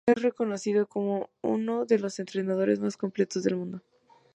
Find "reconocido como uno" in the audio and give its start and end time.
0.23-1.85